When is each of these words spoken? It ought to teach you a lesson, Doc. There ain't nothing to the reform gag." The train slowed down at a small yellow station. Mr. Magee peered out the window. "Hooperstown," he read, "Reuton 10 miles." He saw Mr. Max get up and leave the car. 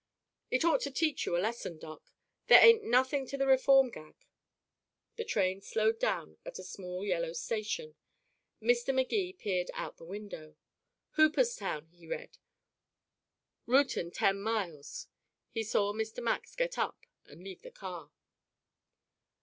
It 0.49 0.65
ought 0.65 0.81
to 0.81 0.89
teach 0.89 1.27
you 1.27 1.37
a 1.37 1.37
lesson, 1.37 1.77
Doc. 1.77 2.01
There 2.47 2.59
ain't 2.59 2.83
nothing 2.83 3.27
to 3.27 3.37
the 3.37 3.45
reform 3.45 3.91
gag." 3.91 4.15
The 5.15 5.23
train 5.23 5.61
slowed 5.61 5.99
down 5.99 6.39
at 6.43 6.57
a 6.57 6.63
small 6.63 7.05
yellow 7.05 7.33
station. 7.33 7.93
Mr. 8.59 8.95
Magee 8.95 9.31
peered 9.33 9.69
out 9.75 9.97
the 9.97 10.05
window. 10.05 10.55
"Hooperstown," 11.17 11.85
he 11.91 12.07
read, 12.07 12.39
"Reuton 13.67 14.11
10 14.11 14.41
miles." 14.41 15.07
He 15.51 15.61
saw 15.61 15.93
Mr. 15.93 16.23
Max 16.23 16.55
get 16.55 16.79
up 16.79 17.05
and 17.25 17.43
leave 17.43 17.61
the 17.61 17.69
car. 17.69 18.11